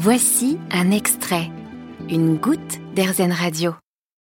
[0.00, 1.50] Voici un extrait,
[2.08, 3.72] une goutte d'Airzen Radio.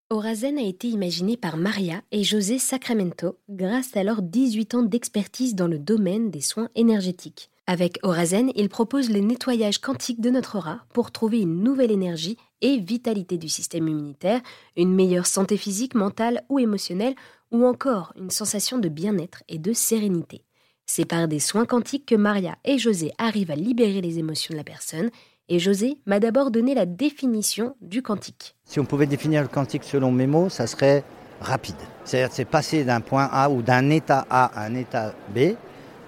[0.10, 5.56] Orazen a été imaginé par Maria et José Sacramento grâce à leurs 18 ans d'expertise
[5.56, 7.50] dans le domaine des soins énergétiques.
[7.68, 12.36] Avec Orazen, ils proposent le nettoyage quantique de notre aura pour trouver une nouvelle énergie
[12.60, 14.42] et vitalité du système immunitaire,
[14.76, 17.16] une meilleure santé physique, mentale ou émotionnelle,
[17.50, 20.44] ou encore une sensation de bien-être et de sérénité.
[20.86, 24.58] C'est par des soins quantiques que Maria et José arrivent à libérer les émotions de
[24.58, 25.10] la personne
[25.50, 28.56] et José m'a d'abord donné la définition du quantique.
[28.66, 31.04] Si on pouvait définir le quantique selon mes mots, ça serait
[31.42, 31.76] rapide.
[32.06, 35.56] C'est-à-dire c'est passer d'un point A ou d'un état A à un état B,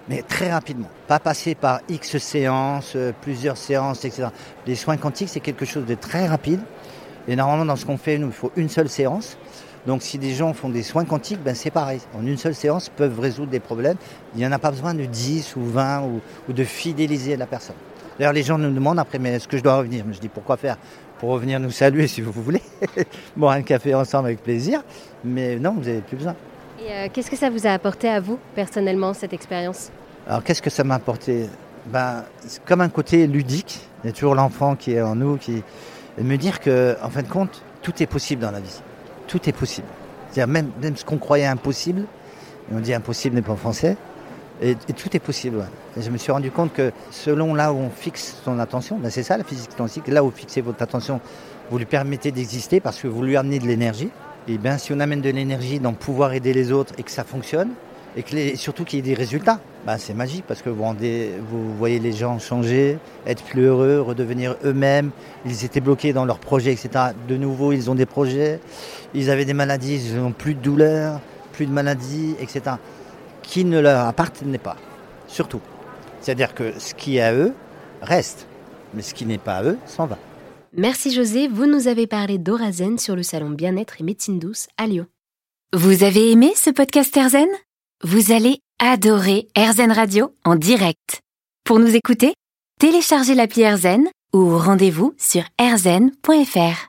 [0.08, 0.90] mais très rapidement.
[1.08, 4.28] Pas passer par X séances, euh, plusieurs séances, etc.
[4.66, 6.62] Les soins quantiques, c'est quelque chose de très rapide.
[7.28, 9.38] Et normalement, dans ce qu'on fait, nous, il faut une seule séance.
[9.86, 12.00] Donc si des gens font des soins quantiques, ben c'est pareil.
[12.18, 13.98] En une seule séance, peuvent résoudre des problèmes.
[14.36, 16.04] Il n'y en a pas besoin de 10 ou 20
[16.48, 17.76] ou de fidéliser la personne.
[18.18, 20.06] D'ailleurs, les gens nous demandent après, mais est-ce que je dois revenir?
[20.12, 20.78] Je dis, pourquoi faire?
[21.20, 22.62] Pour revenir nous saluer si vous voulez,
[23.38, 24.84] boire un café ensemble avec plaisir.
[25.24, 26.36] Mais non, vous n'avez plus besoin.
[26.80, 29.90] Et euh, qu'est-ce que ça vous a apporté à vous, personnellement, cette expérience?
[30.28, 31.48] Alors, qu'est-ce que ça m'a apporté?
[31.88, 33.80] Ben, C'est comme un côté ludique.
[34.04, 35.64] Il y a toujours l'enfant qui est en nous, qui
[36.18, 38.82] et me dire que, en fin de compte, tout est possible dans la vie.
[39.28, 39.88] Tout est possible.
[40.30, 42.02] C'est-à-dire même, même ce qu'on croyait impossible,
[42.72, 43.98] et on dit impossible n'est pas en français,
[44.62, 45.66] et, tout est possible.
[46.00, 49.24] je me suis rendu compte que selon là où on fixe son attention, ben c'est
[49.24, 51.20] ça la physique quantique, là où vous fixez votre attention,
[51.72, 54.10] vous lui permettez d'exister parce que vous lui amenez de l'énergie.
[54.48, 57.24] Et bien si on amène de l'énergie dans pouvoir aider les autres et que ça
[57.24, 57.70] fonctionne,
[58.16, 60.84] et que surtout qu'il y ait des résultats, ben c'est magique parce que vous,
[61.50, 65.10] vous voyez les gens changer, être plus heureux, redevenir eux-mêmes.
[65.46, 66.90] Ils étaient bloqués dans leurs projets, etc.
[67.28, 68.60] De nouveau, ils ont des projets.
[69.16, 71.22] Ils avaient des maladies, ils n'ont plus de douleurs,
[71.54, 72.76] plus de maladies, etc
[73.44, 74.78] qui ne leur appartenait pas.
[75.28, 75.62] Surtout.
[76.22, 77.54] C'est-à-dire que ce qui est à eux
[78.02, 78.48] reste,
[78.94, 80.18] mais ce qui n'est pas à eux s'en va.
[80.76, 84.88] Merci José, vous nous avez parlé d'Orazen sur le salon Bien-être et Médecine Douce à
[84.88, 85.06] Lyon.
[85.72, 87.48] Vous avez aimé ce podcast Erzen?
[88.04, 91.22] Vous allez adorer Erzen Radio en direct.
[91.64, 92.34] Pour nous écouter,
[92.80, 96.88] téléchargez l'appli Erzen ou rendez-vous sur erzen.fr.